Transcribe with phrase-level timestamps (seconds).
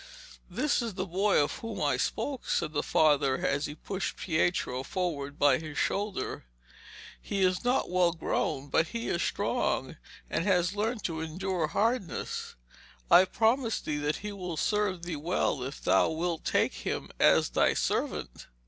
[0.49, 4.81] 'This is the boy of whom I spoke,' said the father as he pushed Pietro
[4.81, 6.45] forward by his shoulder.
[7.21, 12.55] 'He is not well grown, but he is strong, and has learnt to endure hardness.
[13.11, 17.49] I promise thee that he will serve thee well if thou wilt take him as
[17.49, 18.47] thy servant.'